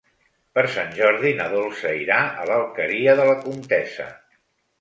Per 0.57 0.61
Sant 0.75 0.95
Jordi 0.99 1.33
na 1.41 1.45
Dolça 1.51 1.93
irà 2.05 2.17
a 2.45 2.49
l'Alqueria 2.51 3.15
de 3.21 3.29
la 3.31 3.37
Comtessa. 3.47 4.09